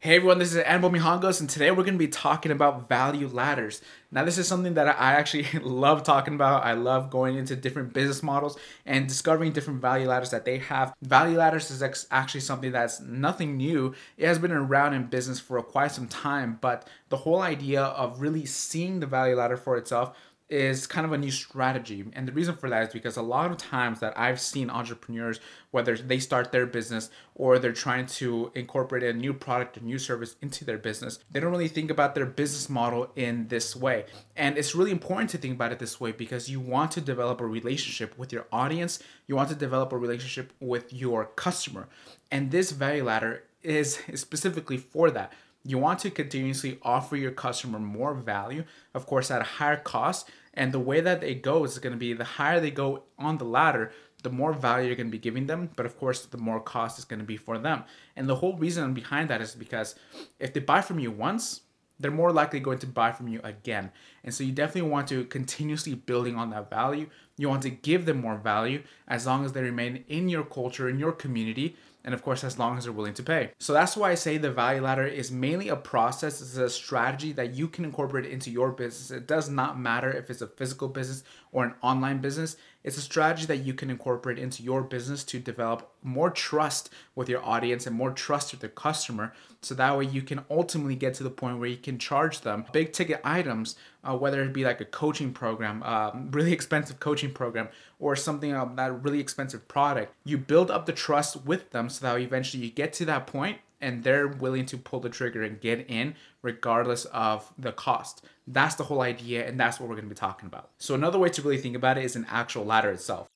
[0.00, 3.26] Hey everyone, this is Anbo Mijangos, and today we're going to be talking about value
[3.26, 3.82] ladders.
[4.12, 6.64] Now, this is something that I actually love talking about.
[6.64, 8.56] I love going into different business models
[8.86, 10.94] and discovering different value ladders that they have.
[11.02, 11.82] Value ladders is
[12.12, 13.92] actually something that's nothing new.
[14.16, 18.20] It has been around in business for quite some time, but the whole idea of
[18.20, 20.16] really seeing the value ladder for itself
[20.48, 22.04] is kind of a new strategy.
[22.14, 25.40] And the reason for that is because a lot of times that I've seen entrepreneurs,
[25.72, 29.98] whether they start their business or they're trying to incorporate a new product or new
[29.98, 34.06] service into their business, they don't really think about their business model in this way.
[34.36, 37.40] And it's really important to think about it this way because you want to develop
[37.42, 41.88] a relationship with your audience, you want to develop a relationship with your customer.
[42.30, 45.32] And this value ladder is specifically for that.
[45.68, 48.64] You want to continuously offer your customer more value,
[48.94, 50.30] of course, at a higher cost.
[50.54, 53.36] And the way that it goes is going to be the higher they go on
[53.36, 55.68] the ladder, the more value you're going to be giving them.
[55.76, 57.84] But of course, the more cost is going to be for them.
[58.16, 59.94] And the whole reason behind that is because
[60.38, 61.60] if they buy from you once,
[62.00, 63.90] they're more likely going to buy from you again.
[64.24, 67.08] And so you definitely want to continuously building on that value.
[67.36, 70.88] You want to give them more value as long as they remain in your culture,
[70.88, 73.50] in your community, and of course, as long as they're willing to pay.
[73.58, 77.32] So that's why I say the value ladder is mainly a process, it's a strategy
[77.32, 79.10] that you can incorporate into your business.
[79.10, 82.56] It does not matter if it's a physical business or an online business.
[82.84, 87.28] It's a strategy that you can incorporate into your business to develop more trust with
[87.28, 89.34] your audience and more trust with the customer.
[89.62, 92.64] So that way you can ultimately get to the point where you can charge them
[92.72, 97.32] big ticket items, uh, whether it be like a coaching program, uh, really expensive coaching
[97.32, 100.14] program, or something um, that really expensive product.
[100.24, 103.58] You build up the trust with them so that eventually you get to that point
[103.80, 108.24] and they're willing to pull the trigger and get in regardless of the cost.
[108.46, 110.70] That's the whole idea, and that's what we're going to be talking about.
[110.78, 113.26] So, another way to really think about it is an actual ladder itself.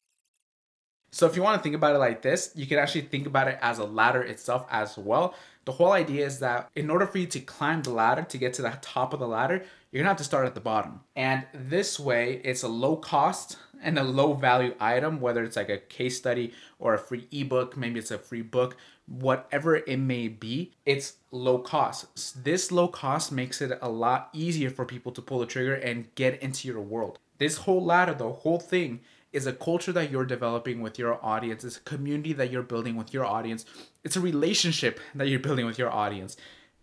[1.10, 3.48] So, if you want to think about it like this, you can actually think about
[3.48, 5.34] it as a ladder itself as well.
[5.64, 8.54] The whole idea is that in order for you to climb the ladder to get
[8.54, 11.00] to the top of the ladder, you're gonna have to start at the bottom.
[11.14, 15.68] And this way, it's a low cost and a low value item, whether it's like
[15.68, 18.76] a case study or a free ebook, maybe it's a free book,
[19.06, 22.44] whatever it may be, it's low cost.
[22.44, 26.14] This low cost makes it a lot easier for people to pull the trigger and
[26.14, 27.18] get into your world.
[27.38, 29.00] This whole ladder, the whole thing,
[29.32, 31.64] is a culture that you're developing with your audience.
[31.64, 33.64] It's a community that you're building with your audience.
[34.04, 36.36] It's a relationship that you're building with your audience.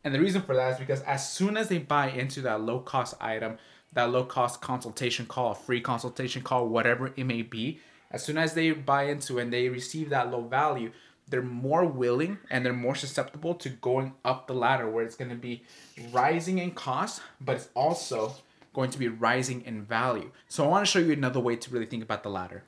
[0.03, 2.79] And the reason for that is because as soon as they buy into that low
[2.79, 3.57] cost item,
[3.93, 7.79] that low cost consultation call, free consultation call, whatever it may be,
[8.11, 10.91] as soon as they buy into and they receive that low value,
[11.29, 15.29] they're more willing and they're more susceptible to going up the ladder where it's going
[15.29, 15.63] to be
[16.11, 18.33] rising in cost, but it's also
[18.73, 20.31] going to be rising in value.
[20.47, 22.63] So I want to show you another way to really think about the ladder.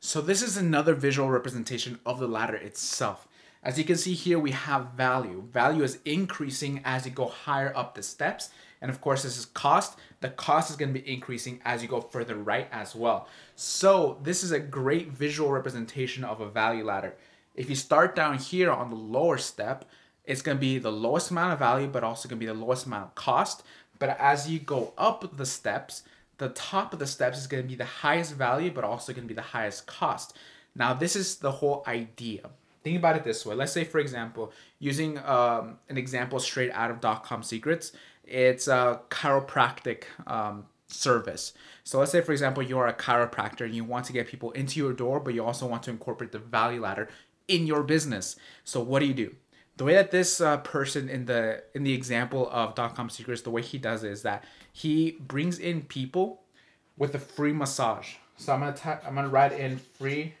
[0.00, 3.26] So this is another visual representation of the ladder itself.
[3.62, 5.42] As you can see here, we have value.
[5.50, 8.50] Value is increasing as you go higher up the steps.
[8.82, 9.98] And of course, this is cost.
[10.20, 13.26] The cost is going to be increasing as you go further right as well.
[13.56, 17.14] So this is a great visual representation of a value ladder.
[17.54, 19.84] If you start down here on the lower step,
[20.24, 22.54] it's going to be the lowest amount of value, but also going to be the
[22.54, 23.62] lowest amount of cost.
[23.98, 26.02] But as you go up the steps,
[26.38, 29.24] the top of the steps is going to be the highest value, but also going
[29.24, 30.36] to be the highest cost.
[30.74, 32.50] Now, this is the whole idea.
[32.82, 33.54] Think about it this way.
[33.54, 37.92] Let's say, for example, using um, an example straight out of dot-com secrets,
[38.24, 41.52] it's a chiropractic um, service.
[41.82, 44.80] So let's say, for example, you're a chiropractor and you want to get people into
[44.80, 47.08] your door, but you also want to incorporate the value ladder
[47.48, 48.36] in your business.
[48.64, 49.34] So what do you do?
[49.76, 53.42] the way that this uh, person in the in the example of dot com secrets
[53.42, 56.42] the way he does it is that he brings in people
[56.96, 60.34] with a free massage so i'm gonna i i'm gonna write in free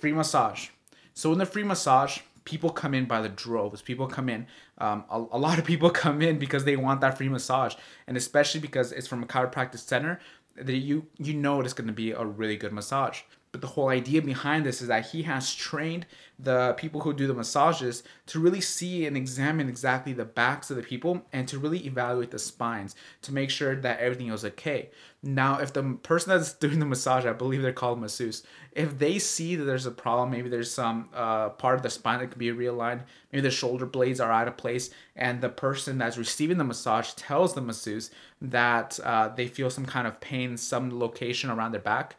[0.00, 0.68] free massage
[1.14, 3.82] so in the free massage people come in by the droves.
[3.82, 4.46] People come in
[4.78, 7.74] um, a, a lot of people come in because they want that free massage.
[8.06, 10.18] And especially because it's from a chiropractic center
[10.56, 13.20] that you you know it's going to be a really good massage
[13.58, 16.06] but the whole idea behind this is that he has trained
[16.38, 20.76] the people who do the massages to really see and examine exactly the backs of
[20.76, 24.90] the people and to really evaluate the spines to make sure that everything is okay.
[25.24, 29.18] Now, if the person that's doing the massage, I believe they're called masseuse, if they
[29.18, 32.38] see that there's a problem, maybe there's some uh, part of the spine that could
[32.38, 33.02] be realigned,
[33.32, 37.12] maybe the shoulder blades are out of place, and the person that's receiving the massage
[37.14, 41.80] tells the masseuse that uh, they feel some kind of pain some location around their
[41.80, 42.14] back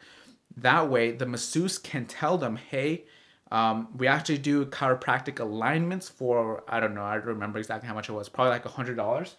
[0.56, 3.04] that way, the masseuse can tell them, hey,
[3.50, 7.94] um, we actually do chiropractic alignments for, I don't know, I don't remember exactly how
[7.94, 9.34] much it was, probably like a $100.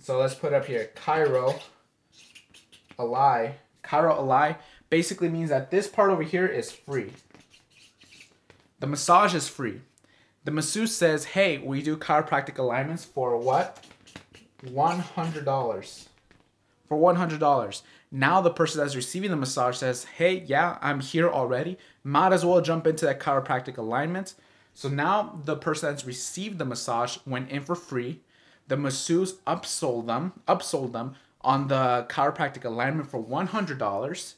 [0.00, 1.60] So let's put up here, Chiro
[2.98, 3.52] Ally.
[3.84, 4.54] Chiro Ally
[4.90, 7.12] basically means that this part over here is free.
[8.80, 9.80] The massage is free.
[10.44, 13.84] The masseuse says, "Hey, we do chiropractic alignments for what?
[14.70, 16.08] One hundred dollars.
[16.92, 21.00] For one hundred dollars." Now the person that's receiving the massage says, "Hey, yeah, I'm
[21.00, 21.78] here already.
[22.04, 24.34] Might as well jump into that chiropractic alignment."
[24.74, 28.20] So now the person that's received the massage went in for free.
[28.68, 34.34] The masseuse upsold them, upsold them on the chiropractic alignment for one hundred dollars.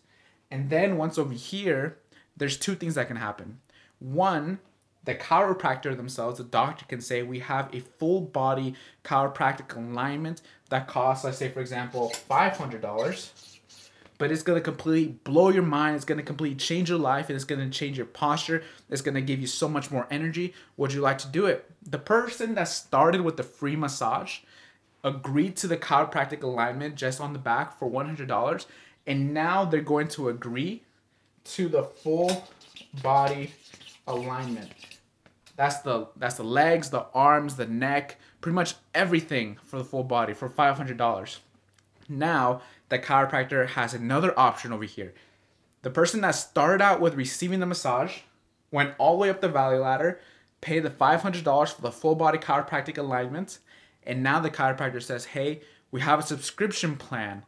[0.49, 1.99] And then once over here,
[2.37, 3.59] there's two things that can happen.
[3.99, 4.61] One,
[5.05, 8.75] the chiropractor themselves, the doctor can say we have a full body
[9.05, 13.33] chiropractic alignment that costs, let's say, for example, five hundred dollars
[14.19, 15.97] but it's gonna completely blow your mind.
[15.97, 18.63] It's gonna completely change your life, and it's gonna change your posture.
[18.89, 20.55] It's gonna give you so much more energy.
[20.77, 21.71] Would you like to do it?
[21.85, 24.39] The person that started with the free massage
[25.03, 28.67] agreed to the chiropractic alignment just on the back for one hundred dollars,
[29.07, 30.83] and now they're going to agree
[31.45, 32.49] to the full
[33.03, 33.53] body
[34.07, 34.71] alignment.
[35.57, 40.05] That's the that's the legs, the arms, the neck, pretty much everything for the full
[40.05, 41.41] body for five hundred dollars.
[42.09, 45.15] Now the chiropractor has another option over here.
[45.83, 48.21] The person that started out with receiving the massage
[48.71, 50.21] went all the way up the value ladder,
[50.61, 53.59] paid the $500 for the full body chiropractic alignment,
[54.03, 55.61] and now the chiropractor says, hey,
[55.91, 57.45] we have a subscription plan.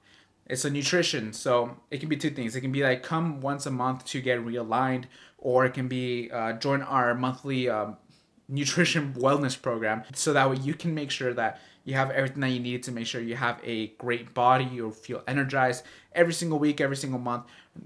[0.49, 2.55] It's a nutrition, so it can be two things.
[2.55, 5.05] It can be like come once a month to get realigned,
[5.39, 7.97] or it can be uh, join our monthly um,
[8.49, 10.05] nutrition wellness program.
[10.15, 12.93] So that way you can make sure that you have everything that you need to
[12.93, 15.85] make sure you have a great body you feel energized
[16.15, 17.45] every single week every single month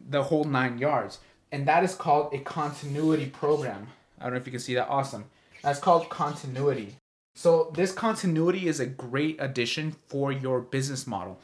[0.08, 1.18] the whole nine yards.
[1.52, 3.88] And that is called a continuity program.
[4.18, 4.88] I don't know if you can see that.
[4.88, 5.24] Awesome.
[5.62, 6.96] That's called continuity.
[7.34, 11.40] So this continuity is a great addition for your business model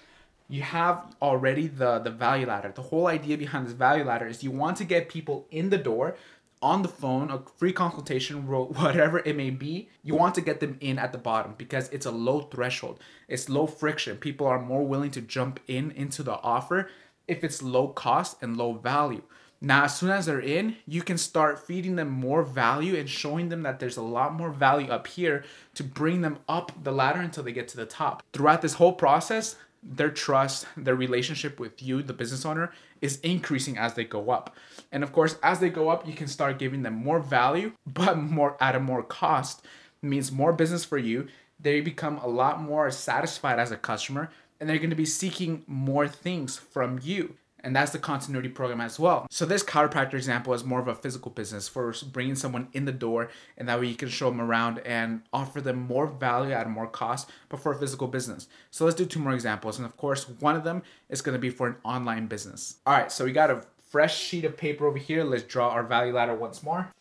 [0.49, 4.45] you have already the the value ladder the whole idea behind this value ladder is
[4.45, 6.17] you want to get people in the door
[6.63, 10.77] on the phone, a free consultation, whatever it may be, you want to get them
[10.81, 12.99] in at the bottom because it's a low threshold.
[13.29, 14.17] It's low friction.
[14.17, 16.91] People are more willing to jump in into the offer
[17.29, 19.23] if it's low cost and low value.
[19.61, 23.49] Now, as soon as they're in, you can start feeding them more value and showing
[23.49, 25.45] them that there's a lot more value up here
[25.75, 28.23] to bring them up the ladder until they get to the top.
[28.35, 29.57] Throughout this whole process,
[29.89, 34.55] their trust, their relationship with you, the business owner, is increasing as they go up.
[34.91, 38.19] And of course, as they go up, you can start giving them more value, but
[38.19, 39.65] more at a more cost.
[40.03, 41.29] It means more business for you.
[41.61, 44.31] They become a lot more satisfied as a customer,
[44.61, 47.37] and they're going to be seeking more things from you
[47.67, 49.27] and that's the continuity program as well.
[49.29, 52.93] So this chiropractor example is more of a physical business for bringing someone in the
[52.93, 53.29] door,
[53.59, 56.71] and that way you can show them around and offer them more value at a
[56.71, 58.47] more cost, but for a physical business.
[58.71, 61.41] So let's do two more examples, and of course, one of them is going to
[61.41, 62.77] be for an online business.
[62.87, 65.25] All right, so we got a fresh sheet of paper over here.
[65.25, 66.93] Let's draw our value ladder once more.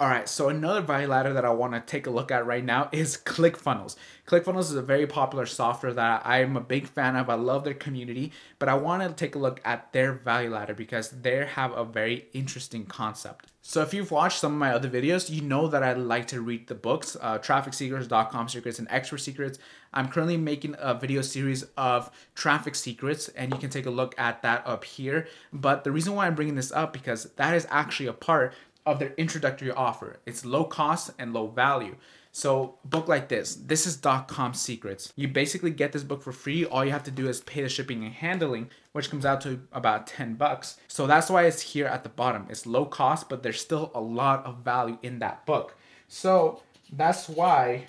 [0.00, 2.64] All right, so another value ladder that I want to take a look at right
[2.64, 3.96] now is ClickFunnels.
[4.26, 7.28] ClickFunnels is a very popular software that I'm a big fan of.
[7.28, 10.72] I love their community, but I want to take a look at their value ladder
[10.72, 13.48] because they have a very interesting concept.
[13.60, 16.40] So if you've watched some of my other videos, you know that I like to
[16.40, 19.58] read the books, uh, Traffic Secrets, Dot-Com Secrets, and Expert Secrets.
[19.92, 24.14] I'm currently making a video series of traffic secrets, and you can take a look
[24.18, 25.28] at that up here.
[25.52, 28.54] But the reason why I'm bringing this up because that is actually a part
[28.86, 30.20] of their introductory offer.
[30.26, 31.96] It's low cost and low value.
[32.32, 33.56] So, book like this.
[33.56, 35.12] This is Dot-Com Secrets.
[35.16, 36.64] You basically get this book for free.
[36.64, 39.62] All you have to do is pay the shipping and handling, which comes out to
[39.72, 40.78] about 10 bucks.
[40.86, 42.46] So that's why it's here at the bottom.
[42.48, 45.76] It's low cost, but there's still a lot of value in that book.
[46.06, 46.62] So,
[46.92, 47.86] that's why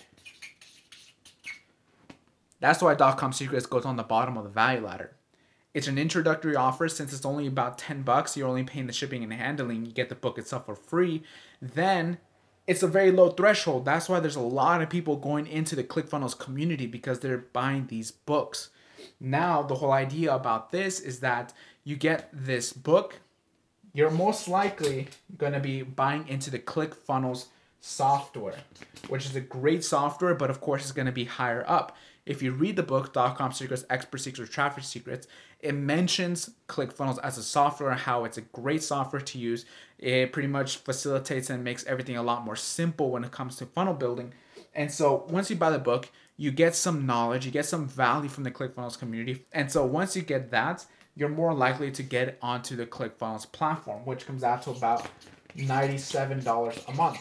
[2.59, 5.11] that's why Dot-Com Secrets goes on the bottom of the value ladder.
[5.73, 9.23] It's an introductory offer since it's only about 10 bucks, you're only paying the shipping
[9.23, 11.23] and handling, you get the book itself for free.
[11.61, 12.17] Then
[12.67, 13.85] it's a very low threshold.
[13.85, 17.87] That's why there's a lot of people going into the ClickFunnels community because they're buying
[17.87, 18.69] these books.
[19.19, 23.19] Now, the whole idea about this is that you get this book,
[23.93, 27.45] you're most likely going to be buying into the ClickFunnels
[27.79, 28.59] software,
[29.07, 32.41] which is a great software, but of course, it's going to be higher up if
[32.41, 35.27] you read the book Dot-Com Secrets, Expert Secrets, Traffic Secrets,
[35.59, 39.65] it mentions ClickFunnels as a software, how it's a great software to use.
[39.97, 43.65] It pretty much facilitates and makes everything a lot more simple when it comes to
[43.65, 44.33] funnel building.
[44.73, 48.29] And so once you buy the book, you get some knowledge, you get some value
[48.29, 49.45] from the ClickFunnels community.
[49.51, 50.85] And so once you get that,
[51.15, 55.07] you're more likely to get onto the ClickFunnels platform, which comes out to about
[55.57, 57.19] $97 a month.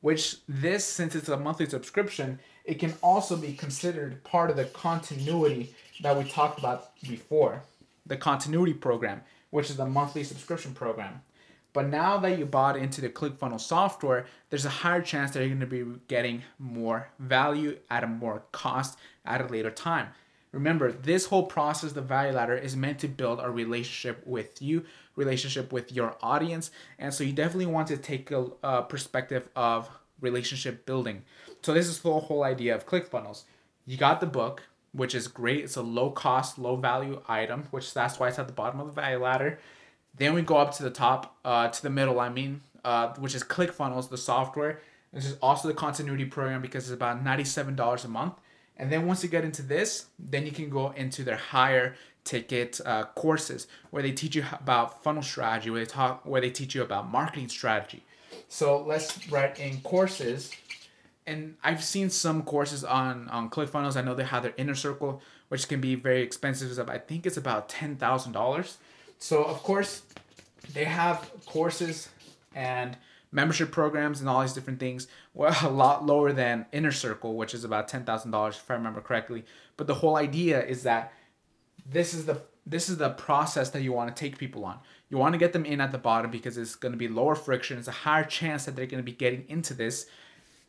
[0.00, 4.64] Which this, since it's a monthly subscription, it can also be considered part of the
[4.64, 7.62] continuity that we talked about before
[8.04, 11.22] the continuity program, which is the monthly subscription program.
[11.72, 15.48] But now that you bought into the ClickFunnels software, there's a higher chance that you're
[15.48, 20.08] going to be getting more value at a more cost at a later time.
[20.52, 24.84] Remember, this whole process, the value ladder, is meant to build a relationship with you,
[25.14, 26.70] relationship with your audience.
[26.98, 31.22] And so you definitely want to take a, perspective of relationship building.
[31.62, 33.44] So this is the whole idea of ClickFunnels.
[33.86, 35.64] You got the book, which is great.
[35.64, 38.86] It's a low cost, low value item, which that's why it's at the bottom of
[38.86, 39.58] the value ladder.
[40.16, 43.34] Then we go up to the top, uh, to the middle, I mean, uh, which
[43.34, 44.80] is ClickFunnels, the software.
[45.12, 48.34] This is also the continuity program because it's about $97 a month.
[48.76, 52.80] And then once you get into this, then you can go into their higher ticket
[52.84, 56.74] uh, courses where they teach you about funnel strategy, where they talk, where they teach
[56.74, 58.04] you about marketing strategy.
[58.48, 60.52] So let's write in courses.
[61.26, 63.96] And I've seen some courses on on ClickFunnels.
[63.96, 66.88] I know they have their inner circle, which can be very expensive.
[66.88, 68.78] I think it's about ten thousand dollars.
[69.18, 70.02] So of course,
[70.72, 72.08] they have courses
[72.54, 72.96] and
[73.32, 75.08] membership programs and all these different things.
[75.34, 78.74] Well, a lot lower than Inner Circle, which is about ten thousand dollars if I
[78.74, 79.44] remember correctly.
[79.76, 81.12] But the whole idea is that
[81.84, 84.78] this is the this is the process that you want to take people on.
[85.08, 87.36] You want to get them in at the bottom because it's going to be lower
[87.36, 87.78] friction.
[87.78, 90.06] It's a higher chance that they're going to be getting into this.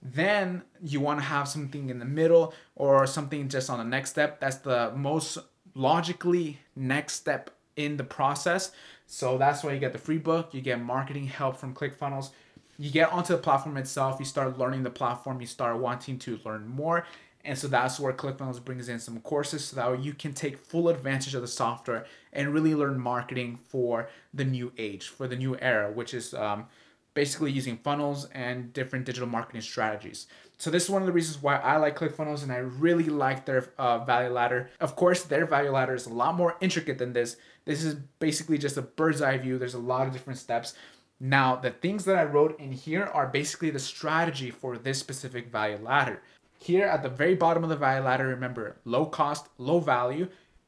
[0.01, 4.11] Then you want to have something in the middle or something just on the next
[4.11, 4.39] step.
[4.39, 5.39] That's the most
[5.73, 8.71] logically next step in the process.
[9.07, 12.31] So that's why you get the free book, you get marketing help from ClickFunnels.
[12.79, 16.39] You get onto the platform itself, you start learning the platform, you start wanting to
[16.45, 17.07] learn more,
[17.45, 20.89] and so that's where ClickFunnels brings in some courses so that you can take full
[20.89, 25.57] advantage of the software and really learn marketing for the new age, for the new
[25.61, 26.65] era, which is um,
[27.13, 30.27] basically using funnels and different digital marketing strategies.
[30.57, 33.45] So this is one of the reasons why I like ClickFunnels and I really like
[33.45, 34.69] their uh, value ladder.
[34.79, 37.37] Of course, their value ladder is a lot more intricate than this.
[37.65, 39.57] This is basically just a bird's eye view.
[39.57, 40.73] There's a lot of different steps.
[41.19, 45.51] Now, the things that I wrote in here are basically the strategy for this specific
[45.51, 46.21] value ladder.
[46.59, 50.27] Here at the very bottom of the value ladder, remember low cost, low value.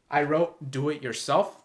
[0.10, 1.64] I wrote do it yourself.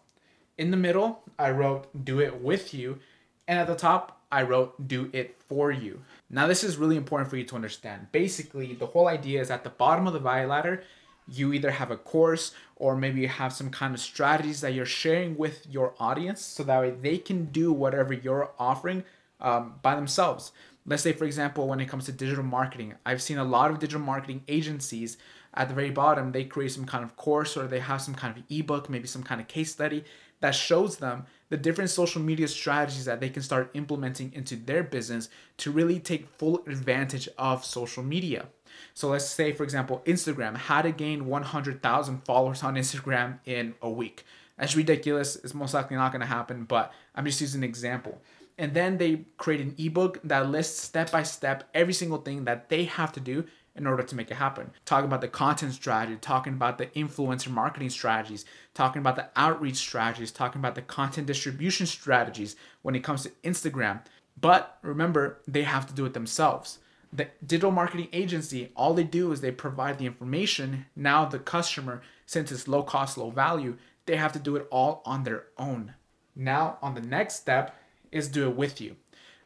[0.57, 2.99] In the middle, I wrote do it with you.
[3.47, 6.01] And at the top, I wrote do it for you.
[6.29, 8.11] Now, this is really important for you to understand.
[8.11, 10.83] Basically, the whole idea is at the bottom of the value ladder,
[11.27, 14.85] you either have a course or maybe you have some kind of strategies that you're
[14.85, 19.03] sharing with your audience so that way they can do whatever you're offering
[19.41, 20.51] um, by themselves
[20.85, 23.79] let's say for example when it comes to digital marketing i've seen a lot of
[23.79, 25.17] digital marketing agencies
[25.53, 28.35] at the very bottom they create some kind of course or they have some kind
[28.37, 30.03] of ebook maybe some kind of case study
[30.41, 34.83] that shows them the different social media strategies that they can start implementing into their
[34.83, 38.47] business to really take full advantage of social media.
[38.93, 43.89] So let's say for example instagram how to gain 100000 followers on instagram in a
[43.89, 44.23] week.
[44.57, 45.35] That's ridiculous.
[45.35, 48.21] It's most likely not going to happen but i'm just using an example
[48.57, 52.69] and then they create an ebook that lists step by step every single thing that
[52.69, 53.45] they have to do
[53.75, 54.71] in order to make it happen.
[54.85, 59.75] Talking about the content strategy, talking about the influencer marketing strategies, talking about the outreach
[59.75, 64.01] strategies, talking about the content distribution strategies when it comes to Instagram.
[64.39, 66.79] But remember, they have to do it themselves.
[67.11, 70.85] The digital marketing agency, all they do is they provide the information.
[70.95, 75.01] Now, the customer, since it's low cost, low value, they have to do it all
[75.05, 75.93] on their own.
[76.35, 77.75] Now, on the next step,
[78.15, 78.95] is do it with you.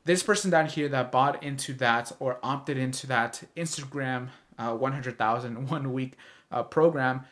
[0.06, 5.70] This person down here that bought into that or opted into that Instagram uh, 100,000
[5.70, 6.14] one week
[6.52, 7.26] uh, program,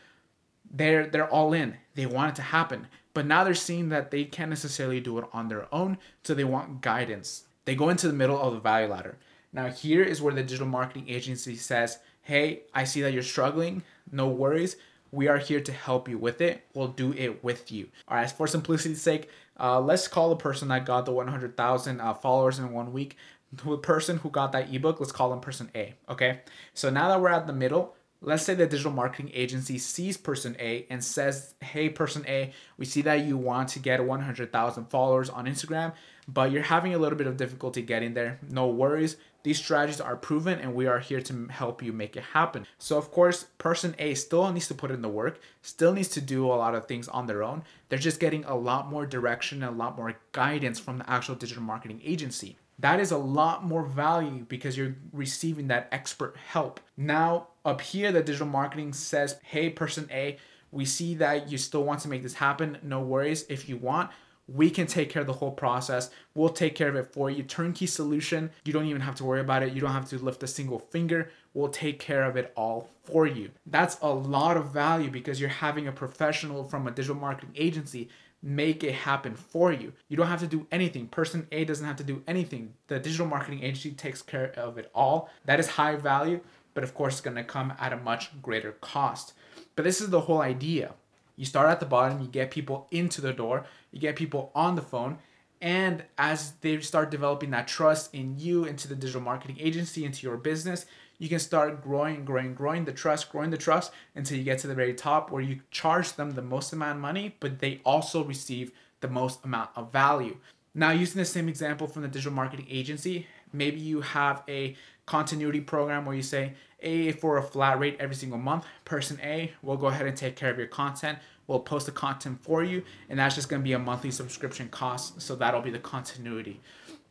[0.70, 1.78] they're they're all in.
[1.96, 5.26] They want it to happen, but now they're seeing that they can't necessarily do it
[5.32, 7.46] on their own, so they want guidance.
[7.66, 9.18] They go into the middle of the value ladder.
[9.54, 13.84] Now here is where the digital marketing agency says, "Hey, I see that you're struggling.
[14.12, 14.76] No worries.
[15.10, 16.66] We are here to help you with it.
[16.74, 18.30] We'll do it with you." All right.
[18.30, 22.72] For simplicity's sake, uh, let's call the person that got the 100,000 uh, followers in
[22.72, 23.18] one week.
[23.52, 25.96] The person who got that ebook, let's call them person A.
[26.10, 26.42] Okay.
[26.74, 30.56] So now that we're at the middle, let's say the digital marketing agency sees person
[30.60, 35.30] A and says, Hey, person A, we see that you want to get 100,000 followers
[35.30, 35.94] on Instagram,
[36.28, 38.40] but you're having a little bit of difficulty getting there.
[38.50, 39.18] No worries.
[39.44, 42.68] These strategies are proven and we are here to help you make it happen.
[42.78, 46.22] So, of course, person A still needs to put in the work, still needs to
[46.22, 47.64] do a lot of things on their own.
[47.88, 51.36] They're just getting a lot more direction and a lot more guidance from the actual
[51.36, 52.58] digital marketing agency.
[52.80, 56.80] That is a lot more value because you're receiving that expert help.
[56.98, 60.38] Now, up here, the digital marketing says, Hey, person A,
[60.72, 62.78] we see that you still want to make this happen.
[62.84, 63.46] No worries.
[63.50, 64.12] If you want,
[64.48, 66.10] we can take care of the whole process.
[66.34, 67.44] We'll take care of it for you.
[67.44, 68.52] Turnkey solution.
[68.64, 69.74] You don't even have to worry about it.
[69.74, 71.30] You don't have to lift a single finger.
[71.54, 73.52] We'll take care of it all for you.
[73.66, 78.10] That's a lot of value because you're having a professional from a digital marketing agency
[78.42, 79.94] make it happen for you.
[80.10, 81.08] You don't have to do anything.
[81.08, 82.74] Person A doesn't have to do anything.
[82.88, 85.30] The digital marketing agency takes care of it all.
[85.46, 86.42] That is high value,
[86.74, 89.34] but of course, it's going to come at a much greater cost.
[89.76, 90.94] But this is the whole idea.
[91.38, 94.76] You start at the bottom, you get people into the door, you get people on
[94.76, 95.20] the phone,
[95.62, 100.28] and as they start developing that trust in you, into the digital marketing agency, into
[100.28, 100.86] your business,
[101.20, 104.68] you can start growing, growing, growing the trust, growing the trust until you get to
[104.68, 108.24] the very top where you charge them the most amount of money, but they also
[108.24, 110.38] receive the most amount of value.
[110.78, 114.76] Now, using the same example from the digital marketing agency, maybe you have a
[115.08, 119.52] continuity program where you say, A, for a flat rate every single month, person A
[119.64, 121.18] will go ahead and take care of your content.
[121.48, 125.20] We'll post the content for you, and that's just to be a monthly subscription cost.
[125.20, 126.62] So that'll be the continuity.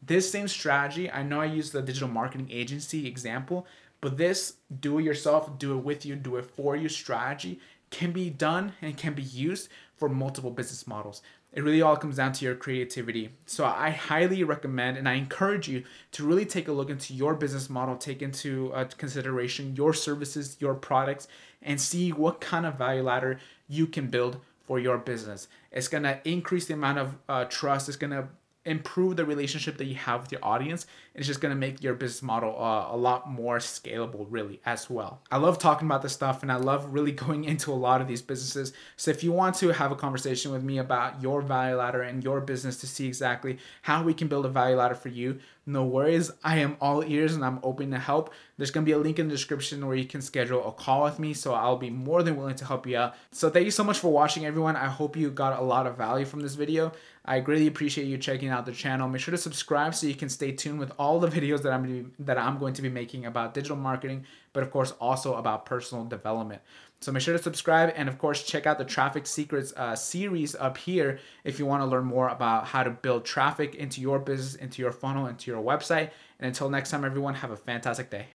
[0.00, 3.66] This same strategy, I know I used the digital marketing agency example,
[4.00, 7.58] but this do it yourself, do it with you, do it for you strategy
[7.90, 11.22] can be done and can be used for multiple business models.
[11.56, 13.30] It really all comes down to your creativity.
[13.46, 17.34] So I highly recommend and I encourage you to really take a look into your
[17.34, 21.28] business model, take into uh, consideration your services, your products,
[21.62, 24.36] and see what kind of value ladder you can build
[24.66, 25.48] for your business.
[25.72, 27.88] It's gonna increase the amount of uh, trust.
[27.88, 28.28] It's gonna
[28.66, 30.86] improve the relationship that you have with your audience.
[31.16, 35.22] It's just gonna make your business model uh, a lot more scalable, really, as well.
[35.30, 38.06] I love talking about this stuff and I love really going into a lot of
[38.06, 38.72] these businesses.
[38.96, 42.22] So if you want to have a conversation with me about your value ladder and
[42.22, 45.84] your business to see exactly how we can build a value ladder for you, no
[45.84, 46.30] worries.
[46.44, 48.32] I am all ears and I'm open to help.
[48.56, 51.18] There's gonna be a link in the description where you can schedule a call with
[51.18, 51.34] me.
[51.34, 53.16] So I'll be more than willing to help you out.
[53.32, 54.76] So thank you so much for watching, everyone.
[54.76, 56.92] I hope you got a lot of value from this video.
[57.24, 59.08] I greatly appreciate you checking out the channel.
[59.08, 62.12] Make sure to subscribe so you can stay tuned with all the videos that I'm
[62.18, 66.04] that I'm going to be making about digital marketing, but of course also about personal
[66.04, 66.62] development.
[67.00, 70.56] So make sure to subscribe and of course check out the Traffic Secrets uh, series
[70.56, 74.18] up here if you want to learn more about how to build traffic into your
[74.18, 76.10] business, into your funnel, into your website.
[76.38, 78.26] And until next time, everyone, have a fantastic day.